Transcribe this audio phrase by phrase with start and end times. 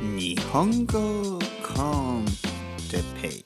[0.00, 1.38] 日本語
[1.74, 2.24] コン
[2.90, 3.44] テペイ。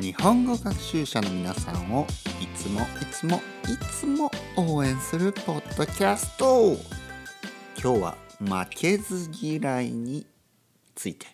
[0.00, 2.06] 日本語学習者の皆さんを
[2.40, 3.40] いつもいつもい
[3.92, 6.76] つも応援するポッドキャスト。
[7.82, 10.24] 今日は負けず嫌いに
[10.94, 11.26] ついて。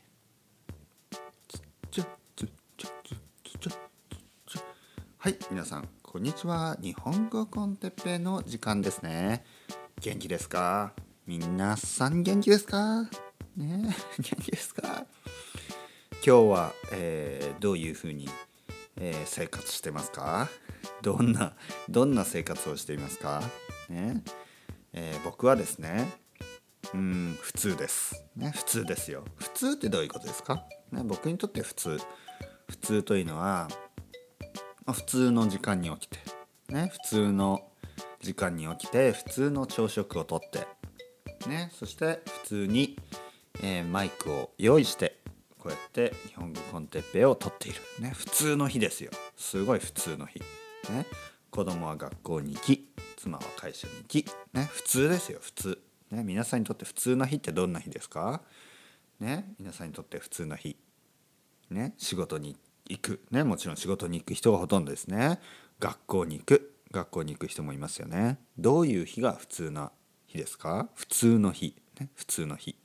[5.19, 6.77] はい皆さんこんにちは。
[6.81, 9.45] 日本語コンテペイの時間ですね。
[10.01, 10.93] 元気ですか？
[11.27, 13.09] 皆さん元気ですか？
[13.57, 13.95] ね。
[14.19, 15.07] 元気ですか？
[16.15, 18.29] 今日は、えー、どういうふうに、
[18.97, 20.49] えー、生活してますか？
[21.03, 21.55] どんな
[21.89, 23.43] どんな生活をしていますか？
[23.89, 24.25] ね、
[24.93, 26.11] えー、僕はですね
[26.95, 29.25] うん普通です、ね、普通ですよ。
[29.37, 32.01] 普通ってどういうことですか、ね、僕にとって普通。
[32.69, 33.69] 普通というのは、
[34.87, 36.19] まあ、普通の時間に起きて、
[36.71, 37.69] ね、普通の
[38.21, 40.67] 時間に起きて普通の朝食をとって
[41.47, 42.99] ね、そして普通に、
[43.67, 45.17] えー、マイクを用意して
[45.59, 49.11] こうやって日本語コンテッペを撮っている、ね、普通の日ですよ。
[49.39, 50.39] すごい普通の日、
[50.91, 51.07] ね、
[51.51, 55.79] 子供は学校に行き妻は会社に行き、ね、普通ですよ普通、
[56.11, 58.43] ね、皆さんにとって普通な日ってどんな日ですか、
[59.19, 60.77] ね、皆さんにとって普通な日、
[61.71, 65.41] ね、仕事に行く、ね、もちろん仕事に行く人がほとんどですね。
[65.81, 66.75] 学校に行く。
[66.91, 68.39] 学校に行く人もいますよね。
[68.59, 69.91] どういう日が普通な
[70.27, 70.91] 日ですか？
[70.95, 72.77] 普通の日、ね、普通の日。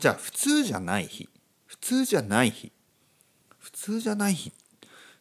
[0.00, 1.28] じゃあ普通じゃない日。
[1.66, 2.72] 普通じゃない日。
[3.58, 4.50] 普通じゃない日。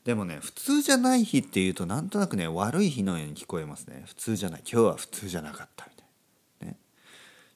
[0.05, 4.03] でもね普通じゃない日っていうとなんとなくね悪い日のように聞こえますね。
[4.05, 4.61] 普通じゃない。
[4.61, 6.05] 今日は普通じゃなかったみたい
[6.61, 6.77] な、ね、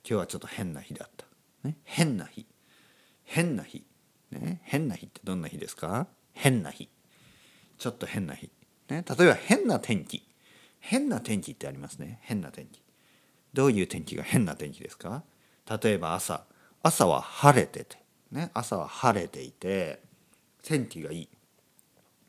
[0.07, 1.25] 今日はちょっと変な日だった、
[1.63, 2.45] ね、変な日。
[3.23, 3.83] 変な日、
[4.31, 6.07] ね、変な日ってどんな日ですか？
[6.33, 6.89] 変な日。
[7.77, 8.51] ちょっと変な日、
[8.89, 10.27] ね、例えば変な天気。
[10.81, 12.19] 変な天気ってありますね。
[12.23, 12.81] 変な天気。
[13.53, 15.23] どういう天気が変な天気ですか？
[15.81, 16.43] 例えば朝。
[16.83, 17.97] 朝は晴れてて、
[18.31, 20.01] ね、朝は晴れていて
[20.61, 21.29] 天気がいい。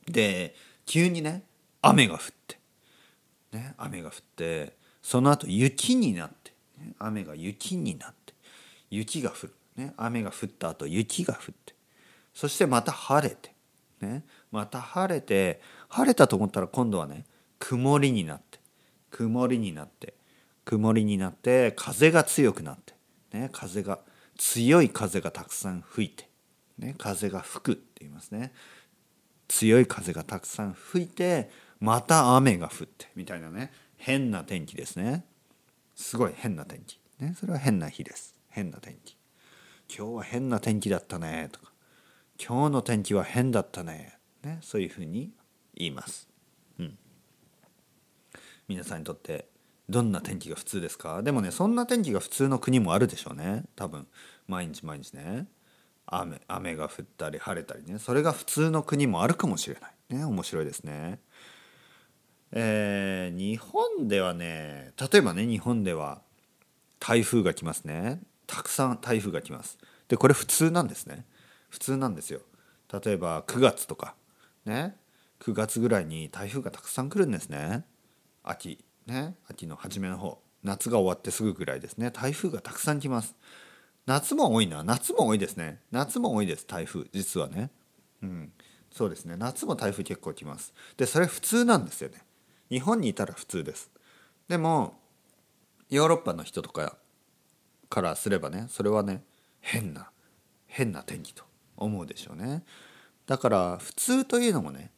[0.06, 0.54] で
[0.86, 1.42] 急にね
[1.82, 2.58] 雨が降って、
[3.52, 8.32] ね、雨が降ってその後雪になって、ね、雨が雪になって
[8.90, 11.74] 雪が降る、ね、雨が降った後雪が降って
[12.32, 13.52] そしてまた晴れて、
[14.00, 17.24] ね、また晴れて晴れたと思ったら今度はね
[17.58, 18.60] 曇りになって
[19.10, 20.14] 曇りになって
[20.64, 22.94] 曇りになって風が強くなって、
[23.36, 26.28] ね、風が強くなって強い風がたくさん吹いて、
[26.78, 28.52] ね、風が吹くって言いますね。
[29.48, 31.50] 強い風がたくさん吹いて
[31.80, 33.72] また雨が降ってみたいなね。
[33.96, 35.24] 変な天気ですね。
[35.94, 38.34] すごい変な天気、ね、それは変な日です。
[38.48, 39.16] 変な天気。
[39.88, 41.74] 今日は変な天気だったねとか。
[42.38, 45.30] 今日の天気は変だったねねそういうふうに
[45.74, 46.28] 言います、
[46.78, 46.98] うん、
[48.68, 49.48] 皆さんにとって
[49.88, 51.22] どんな天気が普通ですか？
[51.22, 53.64] でもねそんな天気が普通の国もあるでしょうね。
[53.76, 54.06] 多分。
[54.46, 55.46] 毎日毎日ね。
[56.06, 57.98] 雨雨が降ったり晴れたりね。
[57.98, 60.16] それが普通の国もあるかもしれない。
[60.16, 61.18] ね面白いですね。
[62.52, 66.22] えー、日本ではね例えばね日本では
[67.00, 68.20] 台風が来ますね。
[68.46, 69.78] たくさん台風が来ます。
[70.08, 71.26] でこれ普通なんですね。
[71.68, 72.40] 普通なんですよ。
[73.04, 74.14] 例えば9月とか。
[74.64, 74.96] ね。
[75.40, 77.84] 9月ぐらいに台風がたくさん来るんですね。
[78.42, 78.82] 秋。
[79.06, 82.10] ね秋の初めの方夏が終わってすぐぐらいですね。
[82.10, 83.36] 台風がたくさん来ます。
[84.06, 84.82] 夏も多いな。
[84.82, 85.80] 夏も多いですね。
[85.90, 87.06] 夏も多いです台風。
[87.12, 87.70] 実はね。
[88.22, 88.52] うん。
[88.90, 89.36] そうですね。
[89.36, 90.72] 夏も台風結構来ます。
[90.96, 92.24] でそれ普通なんですよね。
[92.70, 93.90] 日本にいたら普通です。
[94.48, 94.98] でも
[95.90, 96.96] ヨーロッパの人とか
[97.90, 99.22] からすればねそれはね
[99.60, 100.10] 変な
[100.66, 101.44] 変な天気と
[101.76, 102.64] 思うでしょうね。
[103.26, 104.90] だから普通というのもね、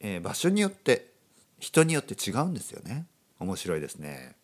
[0.00, 1.12] えー、場所によって
[1.58, 3.06] 人によって違うんですよね。
[3.38, 4.36] 面白いですね。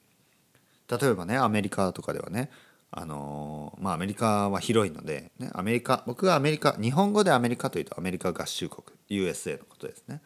[0.89, 2.51] 例えばねアメリカとかではね
[2.91, 10.21] あのまあアメリカは広いので、ね、アメリカ僕がアメリカ日本語でアメリカというとアメリカ合衆国 USA のことですね。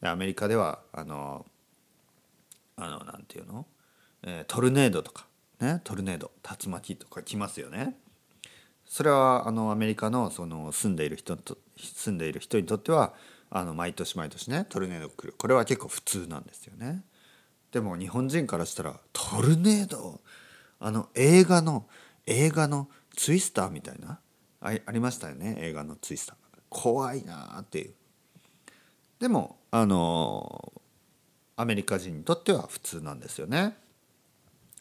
[0.00, 1.44] でアメリカではあの
[2.76, 3.66] あのなんていうの、
[4.22, 5.26] えー、トルネードとか
[5.60, 7.96] ねトルネード竜巻とか来ますよね。
[8.86, 13.14] それはあのアメリカのその住んでいる人と住んでいる人にとっては
[13.50, 15.34] あの毎年毎年ねトルネード来る。
[15.36, 17.02] これは結構普通なんですよね。
[17.74, 20.20] でも日本人からしたらトルネード？
[20.78, 21.86] あの映画の
[22.24, 24.20] 映画のツイスターみたいな？
[24.60, 26.36] あありましたよね映画のツイスター。
[26.68, 27.94] 怖いなっていう。
[29.18, 30.72] でもあの
[31.56, 33.76] アメリカ人にとっては普通なんですよね。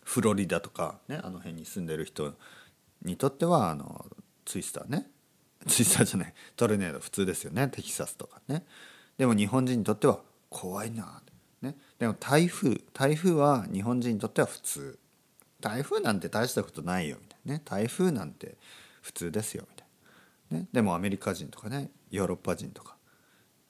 [0.03, 2.35] フロリダとかねあの辺に住んでる人
[3.01, 4.05] にとってはあの
[4.45, 5.09] ツイスターね。
[5.67, 6.33] ツイスターじゃない。
[6.55, 7.69] トルネード普通ですよね。
[7.69, 8.63] テキサスとかね。
[9.17, 10.19] でも日本人にとっては
[10.51, 11.23] 怖いな、
[12.03, 14.99] でも台風台風は日本人にとっては普通。
[15.61, 17.53] 台風なんて大したことないよみたいな。
[17.53, 17.61] ね。
[17.63, 18.57] 台風なんて
[19.01, 19.87] 普通ですよみたい
[20.51, 21.91] な、ね、でもアメリカ人とかね。
[22.11, 22.97] ヨーロッパ人とか、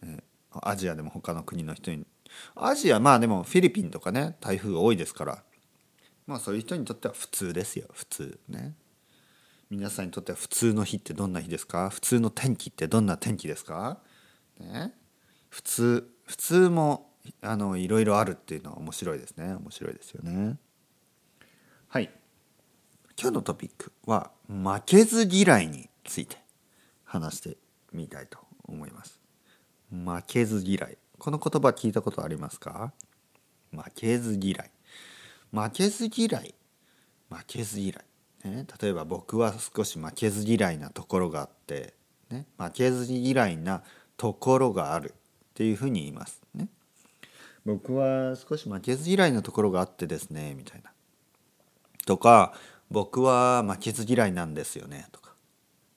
[0.02, 2.08] えー、アジアでも他の国の人に。
[2.56, 4.36] アジアまあでもフィリピンとかね。
[4.40, 5.44] 台風多いですから。
[6.26, 7.86] まあそういう人にとっては普通ですよ。
[7.94, 8.40] 普通。
[8.50, 8.74] ね。
[9.70, 11.92] 皆さんにとっては普通の日ってどんな日ですか？
[11.92, 14.00] 普通の天気ってどんな天気ですか？
[14.60, 14.92] ね。
[15.50, 19.54] 普通普通もあのいろいろあるっていうのは面白いですね。
[19.56, 20.58] 面白いですよね。
[21.88, 22.10] はい。
[23.20, 26.38] 今日のトピックは負けず嫌いについて
[27.04, 27.58] 話して
[27.92, 29.20] みたいと思います。
[29.92, 30.98] 負けず嫌い。
[31.20, 32.92] この言葉聞いたことありますか？
[33.72, 34.72] 負けず嫌い。
[35.52, 36.56] 負けず嫌い。
[37.30, 41.96] 負けず嫌い、ね、例えば僕は少し負けず嫌いなところがあって、
[42.30, 43.82] ね、負けず嫌いな
[44.18, 45.18] ところがあるっ
[45.56, 46.43] ていうふうに言います。
[47.66, 50.92] 僕は少し負けず嫌いなところがあってですねみたいな。
[52.06, 52.54] とか
[52.92, 55.34] 僕は負けず嫌いなんですよねとか。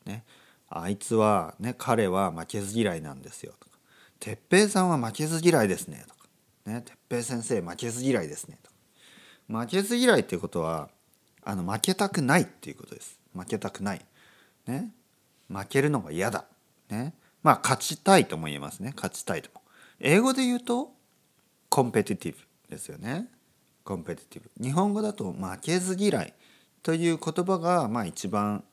[0.05, 0.25] ね。
[0.69, 3.79] あいつはね彼は負けず嫌いなんですよとか。
[4.21, 6.29] 哲平さんは負けず嫌いですねとか。
[6.67, 6.83] ね。
[6.83, 8.77] 哲平先生負けず嫌いですねとか。
[9.61, 10.89] 負けず嫌いっていうことは
[11.43, 13.19] あの負けたくないっていうことです。
[13.35, 14.05] 負けたくない。
[14.67, 14.91] ね。
[15.49, 16.45] 負けるのが嫌だ。
[16.91, 17.15] ね。
[17.43, 18.93] まあ勝ちたいとも言えますね。
[18.95, 19.63] 勝ちたいとも。
[19.99, 20.96] 英語で言うと
[21.77, 22.39] コンペティティブ
[22.71, 23.27] ですよね。
[23.85, 24.65] コンペティティブ。
[24.65, 26.33] 日本語だと負けず嫌い
[26.83, 28.65] という言葉がまあ一番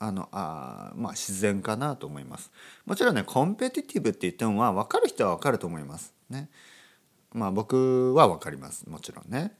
[0.00, 2.50] あのあまあ自然かなと思います。
[2.84, 6.14] もちろんねコンペティティブって言ってもまあ分かる人は分かると思います。
[6.30, 6.50] ね。
[7.32, 8.90] まあ僕は分かります。
[8.90, 9.52] もちろんね。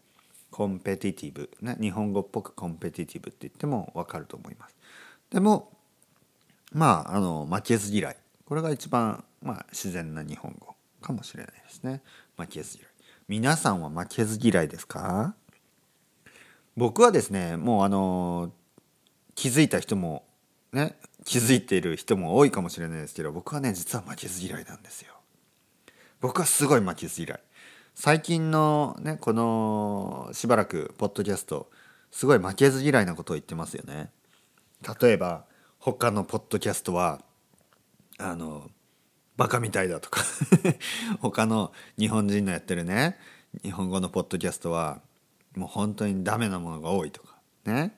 [0.50, 4.74] コンペティティブ、ね、日本語っぽくコンペティティブって言っても分かると思います。
[5.30, 5.70] でも
[6.72, 8.16] まああの負けず嫌い。
[8.44, 12.02] これが一番、まあ、自然な日本語かもしれないですね。
[12.36, 12.90] 負けず嫌い。
[13.28, 15.34] 皆さんは負けず嫌いですか？
[16.76, 18.52] 僕はですねもうあの
[19.34, 20.24] 気づいた人も
[20.72, 25.14] ね気づいている人も多いかもしれないですけど僕はね実は負けず嫌いなんですよ。
[26.20, 27.40] 僕はすごい負けず嫌い。
[27.94, 31.70] 最近のねこのしばらくポッドキャスト
[32.10, 34.10] すごい負けず嫌いなことを言ってますよね。
[35.00, 35.44] 例えば
[35.78, 37.20] 他のポッドキャストは
[38.18, 38.70] あの
[39.36, 40.22] バカみたいだとか。
[41.20, 43.18] 他の日本人のやってるね。
[43.62, 45.00] 日本語のポッドキャストは
[45.56, 47.38] もう本当にダメなものが多いとか。
[47.64, 47.96] ね。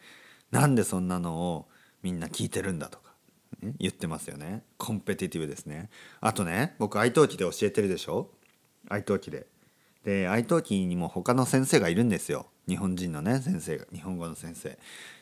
[0.50, 1.68] なんでそんなのを
[2.02, 3.12] みんな聞いてるんだとか、
[3.60, 4.62] ね、言ってますよね。
[4.78, 5.90] コンペティティブですね。
[6.20, 8.30] あとね僕愛登記で教えてるでしょ？
[8.88, 9.46] 愛登記で。
[10.04, 12.46] で愛登記にも他の先生がいるんですよ。
[12.68, 13.86] 日本人のね先生が。
[13.92, 14.78] 日本語の先生。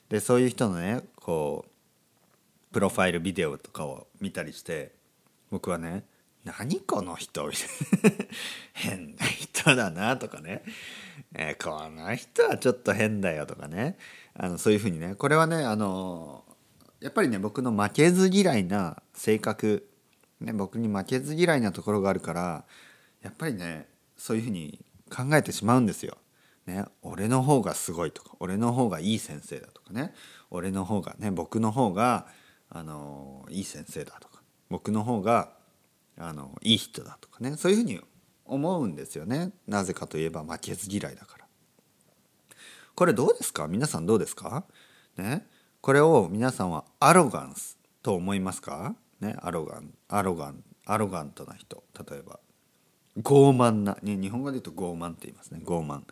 [0.08, 4.92] でそういう人のねこうプロファイルビデオとかを見たりして
[5.52, 6.04] 僕はね
[6.44, 8.26] 何この人みたいな。
[8.72, 10.64] 変な人だなとかね、
[11.34, 13.96] えー、この人はちょっと変だよとかね。
[14.34, 15.14] あのそういうふうにね。
[15.14, 16.44] これはねあの
[17.00, 19.88] やっぱりね僕の負けず嫌いな性格、
[20.40, 22.64] ね、僕に負けず嫌いなところがあるから
[23.20, 26.16] やっぱりねそういうふうに考えてしまうんですよ。
[26.66, 30.14] ね、俺の方がすごいとか俺の方がいい先生だとかね。
[30.50, 32.26] 俺の方がね僕の方が
[32.70, 34.31] あのいい先生だとか。
[34.72, 35.52] 僕の方が
[36.16, 38.00] あのいい人だとかねそういうふうに
[38.46, 39.52] 思うんですよね。
[39.66, 41.46] なぜかといえば負けず嫌いだから。
[42.94, 43.68] これどうですか？
[43.68, 44.64] 皆さんどうですか？
[45.16, 45.46] ね？
[45.80, 48.94] これを皆さんはアロガンスと思いますか？
[49.20, 49.36] ね？
[49.40, 51.84] アロガンアロガンアロガントな人。
[52.10, 52.40] 例えば
[53.18, 55.60] 傲慢な、ね、日本語で言うと傲慢って言いますね。
[55.64, 56.02] 傲慢。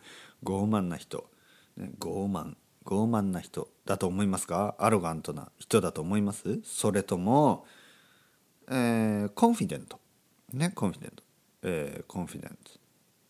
[0.43, 1.29] 傲慢な人、
[1.77, 2.55] ね、傲慢。
[2.85, 4.75] 傲慢な人だと思いますか？
[4.79, 6.61] アロガントな人だと思います？
[6.63, 7.65] それとも、
[8.71, 9.99] えー、コンフィデント
[10.53, 11.23] ねコンフィデント、
[11.63, 12.57] えー、コンフィデン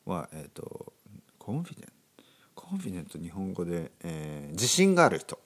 [0.05, 0.93] トはえっ、ー、と
[1.37, 1.91] コンフィデント
[2.53, 5.39] confident 日本語で、えー、自信がある人。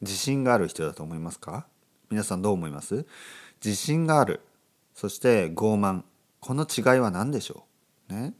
[0.00, 1.66] 自信がある人だと思いますか？
[2.10, 3.04] 皆さんどう思います？
[3.64, 4.40] 自信がある。
[4.94, 6.02] そして傲慢。
[6.40, 7.64] この違いは何でしょ
[8.08, 8.12] う？
[8.12, 8.34] ね。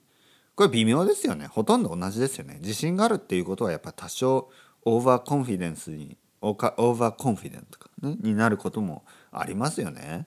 [0.54, 1.46] これ微妙ですよね。
[1.46, 2.58] ほとんど同じですよね。
[2.60, 4.50] 自信があるっていうことはやっぱ多少
[4.84, 10.26] overconfidence に overconfident か、ね、になることもありますよね。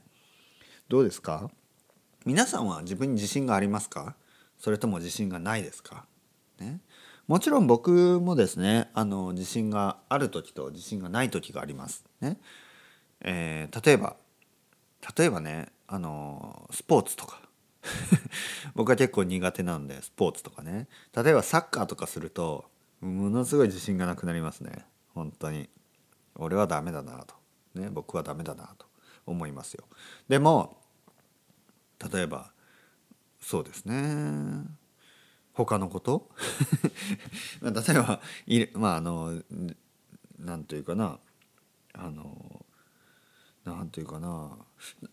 [0.92, 1.50] どうですか？
[2.26, 4.18] 皆さんは自分に自信がありますか？
[4.58, 6.06] それとも自信がないですか、
[6.60, 6.82] ね、
[7.28, 12.04] もちろん僕もですねあの自信がある時と自信がない時があります。
[12.20, 12.42] ね？
[13.22, 14.18] えー、例えば
[15.18, 17.42] 例えばねあのスポーツとか。
[18.76, 20.90] 僕は結構苦手なんでスポーツとかね。
[21.16, 22.66] 例えばサッカーとかすると
[23.00, 24.86] ものすごい自信がなくなりますね。
[25.16, 25.70] 本当に。
[26.36, 27.36] 俺はダメだなと。
[27.76, 27.90] ね？
[27.90, 28.86] 僕はダメだなと
[29.26, 29.86] 思いますよ。
[30.28, 30.81] でも
[32.12, 32.52] 例えば
[33.40, 34.64] そうですね。
[35.54, 36.30] 他のこと？
[37.62, 39.42] 例えばいまああの
[40.40, 41.20] なんというかな。
[41.94, 42.66] あの
[43.66, 44.58] なんていうかな。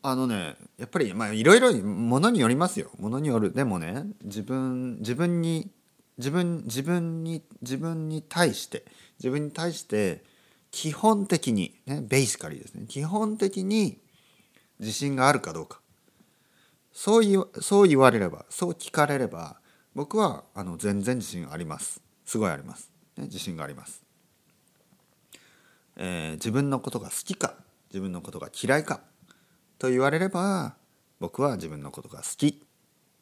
[0.03, 2.91] あのねやっぱりまあいろいろものによりますよ。
[2.99, 3.53] ものによる。
[3.53, 5.71] でもね自分自分に
[6.17, 8.85] 自分自分に自分に対して
[9.19, 10.25] 自分に対して
[10.71, 12.87] 基本的にねベーシカリーですね。
[12.89, 13.99] 基本的に
[14.79, 15.81] 自信があるかどうか。
[16.93, 19.61] そう言そう言われればそう聞かれれば
[19.95, 22.01] 僕はあの全然自信あります。
[22.25, 24.03] すごいあります、ね、自信があります、
[25.97, 27.55] えー、自分のことが好きか
[27.91, 29.01] 自分のことが嫌いか
[29.79, 30.77] と言われれば
[31.21, 32.63] 僕は自分のことが好き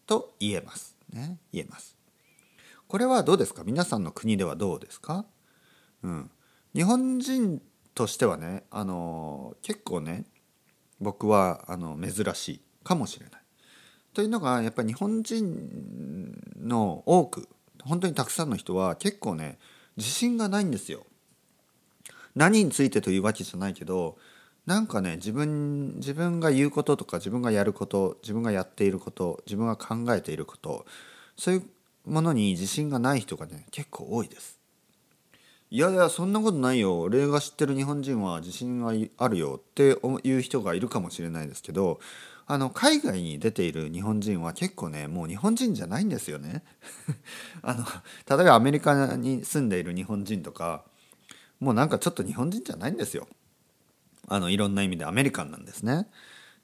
[0.07, 0.97] と言えます。
[1.13, 1.97] ね言えます。
[2.89, 3.63] これはどうですか？
[3.65, 5.25] 皆さんの国ではどうですか？
[6.03, 6.31] うん。
[6.75, 7.63] 日本人
[7.95, 10.25] としてはねあの結構ね
[11.01, 13.41] 僕はあの珍しいかもしれない。
[14.17, 17.51] というのがやっぱり日本人の多く
[17.85, 19.59] 本当にたくさんの人は結構ね
[19.99, 21.05] 自信がないんですよ。
[22.35, 24.17] 何についてというわけじゃないけど
[24.65, 30.87] なんかね自分自分が言うこととか自分がやること自分がやっていること自分が考えていること
[31.37, 31.63] そういう
[32.07, 34.59] ものに自信がない人がね結構多いです。
[35.69, 42.01] いやいやそんなことないよ俺が知ってる日本人は自信があるよっていう人がいるかもしれないですけど
[42.49, 46.62] あの海外に出ている日本人は結構ねもう日本人じゃないんですよね。
[47.62, 47.85] あの
[48.37, 50.85] 例えばアメリカに住んでいる日本人とか
[51.59, 53.26] もうなんかちょっと日本人じゃないんですよ。
[54.29, 56.07] あのいろんな意味でアメリカンなんですね。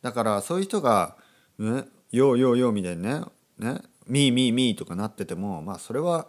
[0.03, 1.17] だからそういう人が
[1.59, 3.23] 「ね、ようようよう」みたいにね
[3.59, 6.29] 「ねミーミーミー」とかなっててもまあそれは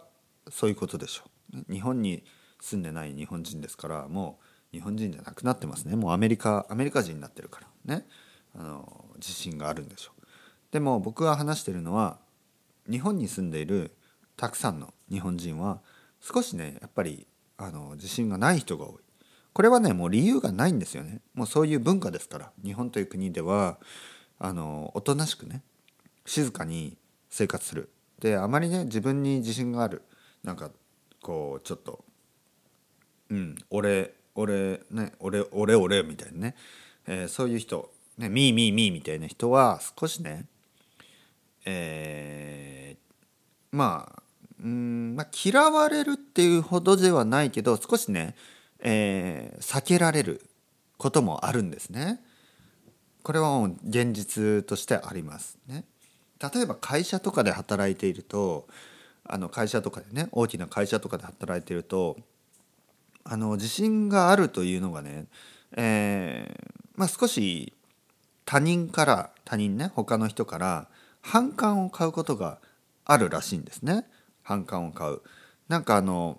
[0.50, 1.72] そういうことでしょう。
[1.72, 2.24] 日本に
[2.60, 4.40] 住んでない日本人ですからも
[4.72, 5.94] う日本人じゃなくなってますね。
[5.94, 8.06] もうアメリカアメリカ人になってるからね。
[8.56, 10.22] あの自信があるんでしょう
[10.70, 12.18] でも僕が話してるのは
[12.90, 13.92] 日本に住んでいる
[14.36, 15.80] たくさんの日本人は
[16.20, 18.94] 少しねやっぱりあの自信がない人が多い。
[19.52, 21.20] これはねもう理由がないんですよね。
[21.34, 23.78] もうそういう文化ですから日本という国では
[24.38, 25.62] あのおとなしくね
[26.26, 26.96] 静かに
[27.30, 27.90] 生活する。
[28.18, 30.02] であまりね自分に自信がある。
[30.42, 30.70] なんか
[31.22, 32.04] こうちょっと
[33.30, 36.56] うん俺俺ね俺俺俺みたいなね、
[37.06, 40.46] えー、そういう人ねミーミーミーみたいな人は少しね
[41.66, 44.22] えー、まあ
[44.62, 48.34] うんまあ嫌われるっていうほどではないけど少しね、
[48.80, 50.42] えー、避けられる
[50.96, 52.20] こともあるんですね。
[53.22, 55.84] これはもう現実としてありますね。
[56.40, 58.68] 例えば会社とかで働いていると
[59.24, 62.18] あの会社とかでね大きな会社とかで働いていると
[63.24, 65.26] あの自信があるというのがね、
[65.76, 67.72] えー、まあ、少し
[68.54, 70.86] 他人から他人ね他の人から
[71.20, 72.60] 反感を買うことが
[73.04, 74.06] あるらしいんですね。
[74.44, 75.22] 反感を買う。
[75.68, 76.38] なんかあの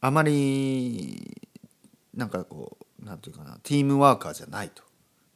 [0.00, 1.44] あまり
[2.14, 4.84] なんかこうなんていうかなティームワーカーじゃないと。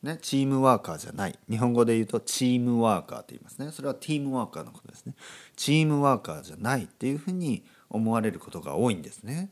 [0.04, 1.36] ね、チームワーカーじゃない。
[1.50, 3.72] 日本語で言うとチームワーカーって言いますね。
[3.72, 5.16] それはティームワーカーのことですね。
[5.56, 9.50] チームワーカーじゃないっていうふうに思われることが多いんですね。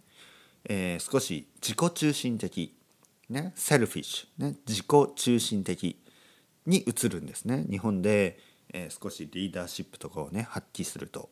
[0.67, 2.73] えー、少し自己中心的、
[3.31, 5.99] ね、セルフィッシュ、ね、自己中心的。
[6.67, 8.39] に移るんですね日本で、
[8.73, 11.31] えー、少しリーダーシップとかをね発揮すると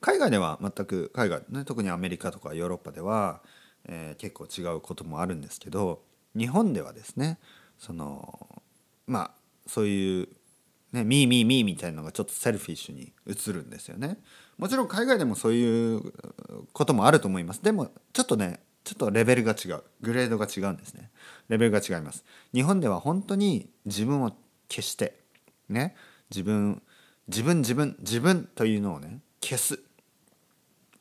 [0.00, 3.40] 海外では全く海外、ね、特にアメリカとかヨーロッパでは、
[3.86, 6.02] えー、結構違うこともあるんですけど
[6.36, 7.38] 日本ではですね
[7.78, 8.62] その
[9.06, 9.30] まあ
[9.66, 10.28] そういう
[10.94, 14.18] ね、ミーミーミーみたいなのがちょっとセルフィッシュに移るんですよね。
[14.58, 16.12] もちろん海外でもそういう
[16.72, 17.60] こともあると思います。
[17.64, 21.10] でもちょっとねちょっとレベルが違うグレードが違うんですね。
[21.48, 22.24] レベルが違います。
[22.52, 24.32] 日本では本当に自分を
[24.68, 25.18] 消して
[25.68, 25.96] ね
[26.30, 26.82] 自分
[27.28, 29.80] 自分自分自分というのをね消す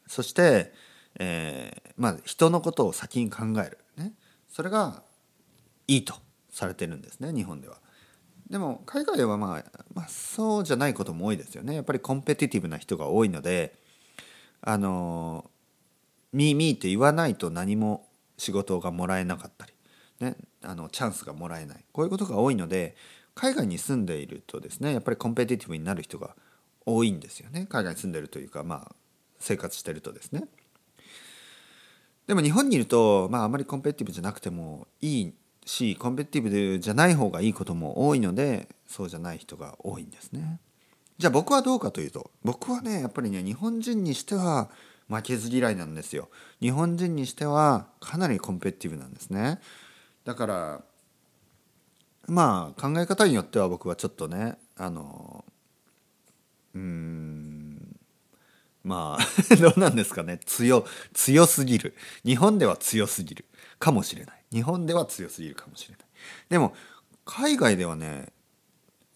[0.07, 0.73] そして、
[1.19, 4.13] えー、まあ人のことを先に考えるね
[4.49, 5.03] それが
[5.87, 6.15] いいと
[6.49, 7.77] されてるんですね日本では。
[8.49, 9.63] でも海外では、まあ、
[9.93, 13.79] まあそうじゃないことも多いですよねやっぱりコンペティティブな人が多いので
[14.61, 15.49] あの
[16.33, 19.73] ミーミーって言わないと何も仕事がもらえなかったり、
[20.19, 22.95] ね、あのチャンスがもらえないこういうことが多いので
[23.35, 26.35] 海外に住んでいるとですねやっぱりコンペティティブになる人が
[26.85, 28.95] 多いんですよね海外に住んでるというかまあ
[29.39, 30.45] 生活してるとですね。
[32.27, 35.33] でも日本にいると、まあ、あまりコンペティブじゃなくてもいい
[35.65, 40.59] しコンペティブじゃない方がいいことも多いのでそうじゃない人が多いんですね。
[41.17, 44.69] じゃあ僕はどうかというと僕はねやっぱりね日本人にしては
[45.09, 46.29] 負けず嫌いなんですよ。
[46.61, 49.59] 日本人にしてはかなりコンペティブなんですね。
[50.25, 50.81] だから
[52.27, 55.43] まあ考え方によっては僕はちょっとねあの
[56.73, 57.95] うん
[58.83, 60.39] まあ どうなんですかね。
[60.45, 61.95] 強強すぎる。
[62.25, 63.45] 日本では強すぎる。
[63.79, 64.43] かもしれない。
[64.51, 66.05] 日本では強すぎるかもしれない。
[66.49, 66.75] でも
[67.25, 68.31] 海外ではね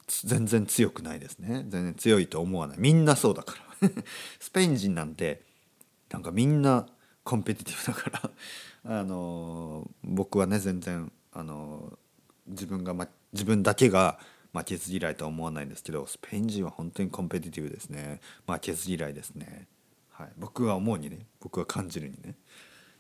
[0.08, 1.66] 全然強くないですね。
[1.68, 2.78] 全然強いと思わない。
[2.80, 3.90] みんなそうだから。
[4.40, 5.44] スペイン人なんて
[6.10, 6.86] なんかみんな
[7.24, 8.32] コンペティティブだか
[8.86, 11.98] ら あの僕はね全然あの
[12.48, 14.20] 自分が、ま、自分だけが
[14.54, 18.22] 負けず嫌いとは思わないんですけどスペイン人は本当にコンペティティブですね。
[18.48, 19.68] 負けず嫌いですね、
[20.10, 22.36] はい、僕は思うにね僕は感じるにね。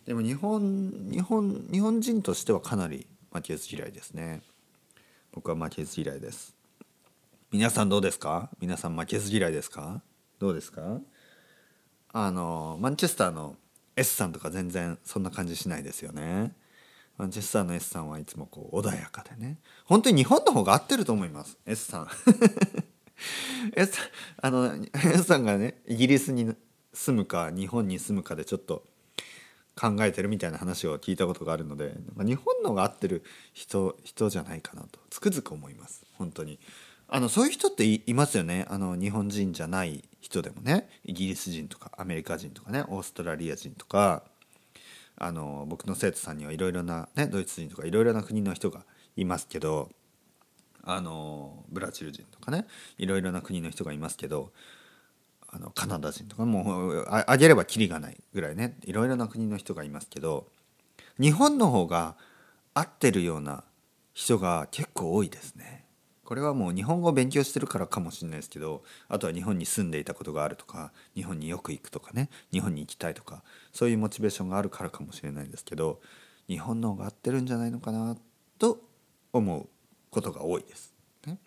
[0.05, 4.41] でも日本日本日本人としてはかなり負けず嫌いですね。
[5.31, 6.55] 僕は負けず嫌いです。
[7.51, 8.49] 皆さんどうですか？
[8.59, 10.01] 皆さん負けず嫌いですか？
[10.39, 10.99] どうですか？
[12.19, 13.55] あのマンチェスターの
[13.95, 16.51] S さんとか全然そんな感じしないですよね。
[17.15, 19.59] マンチェスターの S さんはいつもこう穏やかでね。
[19.86, 21.59] 本当に日本の方が合ってると思います。
[21.67, 22.07] S さん。
[23.75, 24.00] S,
[24.41, 26.55] あの S さんがねイギリスに
[26.91, 28.83] 住むか日本に住むかでちょっと
[29.79, 36.03] 考えてるみたいな話を聞いたことがあるので日本の方が合ってる人人じゃないかなとつくづく思います。
[36.17, 36.59] 本当に。
[37.09, 38.65] あのそういう人っていますよね。
[38.69, 40.89] あの日本人じゃない人でもね。
[41.05, 42.83] イギリス人とかアメリカ人とかね。
[42.89, 44.23] オーストラリア人とか。
[45.19, 48.85] あの僕の生徒さんにはいろいろな、ね、ドイツ人とかいろいろな国の人が
[49.15, 49.89] いますけど。
[50.83, 52.65] あのブラジル人とかね。
[52.97, 54.51] いろいろな国の人がいますけど。
[55.49, 58.77] あのカナダ人とかもうあげればきりがないぐらいね。
[58.83, 60.47] いろいろな国の人がいますけど。
[61.19, 62.15] 日本の方が
[62.73, 63.63] 合ってるような
[64.13, 65.76] 人が結構多いですね。
[66.27, 76.01] これはもう日本語を勉強してるからかもしれないですけどあとは日本に住んでいたことがあるとか日本によく行くとかね日本に行きたいとかそういうモチベーションがあるからかもしれないんですけど
[76.50, 78.17] 日本の方が合ってるんじゃないのかな
[78.60, 78.81] と
[79.31, 79.69] 思う
[80.10, 80.93] ことが多いです。
[81.25, 81.38] ね、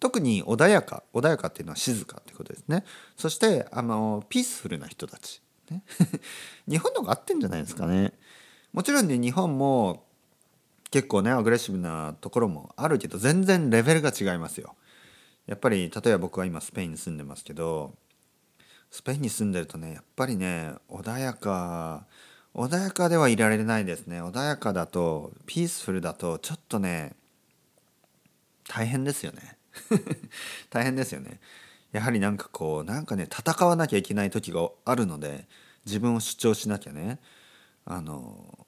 [0.00, 2.84] 特に穏やか穏やかっていうのは静かってことですね。
[3.18, 5.82] そしてあのピースフルな人たち、ね、
[6.66, 8.14] 日本の方が合ってんじゃないですかね。
[8.72, 10.03] もちろんね日本も
[10.90, 14.74] 結構ねアグレッシブなところもあるけど全然レベルが違いますよ。
[15.46, 17.94] やっぱり例えば僕は今スペインに住んでますけど
[18.90, 22.06] スペインに住んでるとねやっぱりね穏やか
[22.54, 24.22] 穏やかではいられないですね。
[24.22, 27.16] 穏やかだとピースフルだとちょっとね
[28.68, 29.56] 大変ですよね。
[30.70, 31.40] 大変ですよね。
[31.90, 35.46] やはりなんかこうなんかね戦わなきゃいけない時があるので
[35.84, 37.18] 自分を主張しなきゃね。
[37.84, 38.63] あの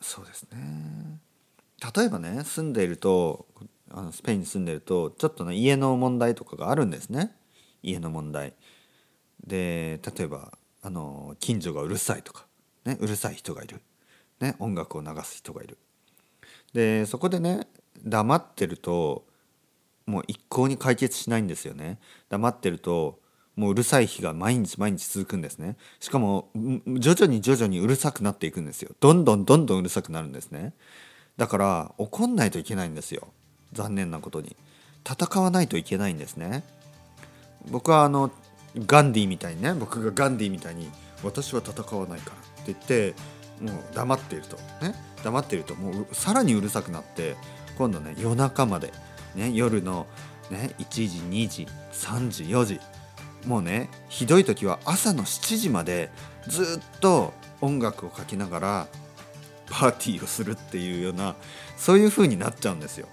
[0.00, 1.20] そうですね。
[1.96, 3.46] 例えばね住んでいると
[3.90, 7.34] あのスペインに住んでるとちょっとね家の問題とかがあるんですね。
[7.82, 8.54] 家の問題。
[9.46, 12.46] で例えばあの近所がうるさいとか、
[12.84, 13.80] ね、うるさい人がいる、
[14.40, 15.78] ね、音楽を流す人がいる。
[16.72, 17.66] でそこでね
[18.04, 19.24] 黙ってると
[20.06, 21.98] もう一向に解決しないんですよね。
[22.28, 23.20] 黙ってると
[23.58, 25.76] もううるさい日が毎日毎日続くんですね。
[25.98, 28.92] しかも徐々に徐々にうるさくなっていくんですよ。
[29.00, 30.74] どんどんどんどんうるさくなるんですね。
[31.36, 33.26] だから怒んないといけないんですよ。
[33.72, 34.56] 残念なことに。
[35.04, 36.62] 戦わないといけないんですね。
[37.68, 38.30] 僕はあの
[38.86, 40.88] ガンディみたいにね僕がガンディみたいに
[41.24, 43.14] 私は戦わないからって言って
[43.60, 44.56] もう黙っていると。
[44.86, 44.94] ね。
[45.24, 47.34] 黙っているともうさらにうるさくなって
[47.76, 48.92] 今度ね夜中まで。
[49.34, 49.50] ね。
[49.52, 50.06] 夜の
[50.48, 52.80] ね1時2時3時4時。
[53.48, 56.10] もうねひどい時は朝の7時まで
[56.46, 57.32] ずっと
[57.62, 58.86] 音楽をかけながら
[59.70, 61.34] パーティーをするっていうような
[61.76, 63.08] そういう風になっちゃうんですよ。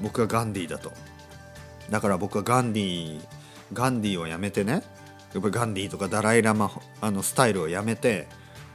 [0.00, 0.92] 僕はガンディーだと。
[1.88, 3.20] だから僕はガンディー
[3.72, 4.82] ガンディーをやめてねやっ
[5.42, 6.70] ぱりガンディーとかダライ・ラマ
[7.00, 8.26] あのスタイルをやめて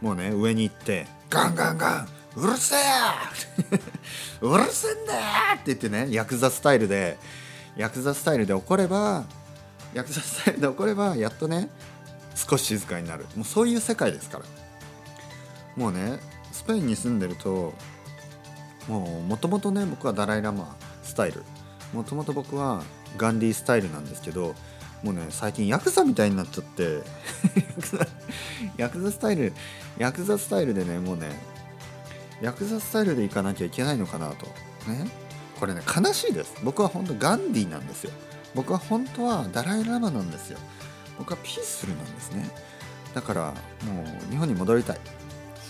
[0.02, 2.80] もうね上に行ってガンガンガンうるせえ
[4.42, 5.22] うるせえんだよ!
[5.56, 7.18] って言ってねヤクザスタイルで
[7.76, 9.26] ヤクザスタイルで怒れば
[9.94, 11.70] ヤクザスタイルで怒ればやっとね
[12.36, 13.26] 少し静かになる。
[13.36, 14.46] もうそういう世界ですから。
[15.76, 16.20] もうね
[16.52, 17.74] スペインに住んでると
[18.88, 21.44] もうもともとね僕はダライ・ラマスタイル。
[21.94, 22.84] もともと僕は
[23.18, 24.56] ガンディスタイルなんですけど
[25.04, 27.02] もうね最近ヤクザみたいになっちゃって。
[28.78, 29.54] ヤクザスタイル
[29.98, 31.30] ヤクザスタイルでねもうね
[32.42, 34.46] ヤクザスタイルでいかなきゃいけないのかなと。
[34.90, 35.10] ね。
[35.60, 36.56] これね悲しいです。
[36.64, 38.12] 僕は本当ガンディなんですよ。
[38.56, 40.60] 僕は本当はダライ・ラマなんですよ。
[41.18, 42.50] 僕はピースフルなんですね。
[43.14, 43.54] だから
[43.86, 45.00] もう日本に戻りたい。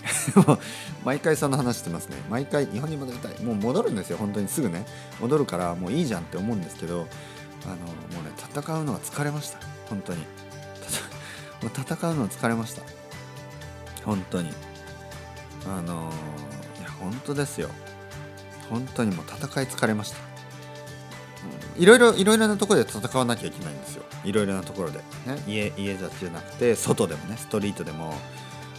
[1.04, 2.16] 毎回その話してますね。
[2.28, 3.40] 毎回日本に戻りたい。
[3.44, 4.16] もう戻るんですよ。
[4.16, 4.84] 本当にすぐね。
[5.20, 7.06] 戻るからもういいじゃんって思うんですけど
[7.64, 9.58] あのもうね戦うのは疲れました。
[9.88, 10.20] 本当に。
[11.62, 12.82] もう戦うのは疲れました。
[14.04, 14.52] 本当に。
[15.66, 16.10] あの
[16.80, 17.68] いや本当ですよ。
[18.68, 20.31] 本当にもう戦い疲れました。
[21.76, 24.04] いろいろいろいろなところで戦わなきゃいけないんですよ。
[24.24, 28.14] いろいろなところで、ね、家家じゃなくて外でもねストリートでも。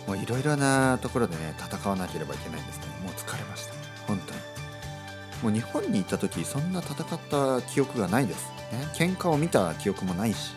[0.06, 2.88] もういろいろなところでね戦わなければいけないんですね。
[3.02, 3.73] もう疲れました。
[5.41, 8.49] もう日本に行った時そんな戦った記憶がないです。
[8.73, 8.86] ね。
[8.95, 10.52] 喧嘩を見た記憶もないし、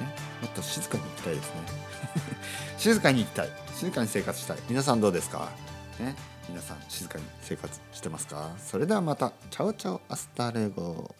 [0.00, 0.06] ね、
[0.40, 1.60] もっと静かに行きたいですね。
[2.78, 3.48] 静かに行きたい。
[3.74, 4.58] 静かに生活したい。
[4.70, 5.50] 皆さんどうですか？
[6.00, 6.14] ね。
[6.48, 8.52] 皆さん静かに生活してますか？
[8.58, 9.32] それではまた。
[9.50, 11.14] Chao chao hasta luego